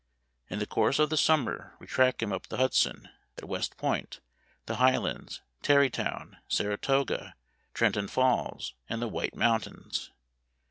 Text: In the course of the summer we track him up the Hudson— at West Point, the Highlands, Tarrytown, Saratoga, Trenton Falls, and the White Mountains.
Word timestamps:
In 0.49 0.57
the 0.57 0.65
course 0.65 0.97
of 0.97 1.11
the 1.11 1.15
summer 1.15 1.75
we 1.77 1.85
track 1.85 2.23
him 2.23 2.33
up 2.33 2.47
the 2.47 2.57
Hudson— 2.57 3.09
at 3.37 3.47
West 3.47 3.77
Point, 3.77 4.19
the 4.65 4.77
Highlands, 4.77 5.43
Tarrytown, 5.61 6.37
Saratoga, 6.47 7.35
Trenton 7.75 8.07
Falls, 8.07 8.73
and 8.89 8.99
the 8.99 9.07
White 9.07 9.35
Mountains. 9.35 10.09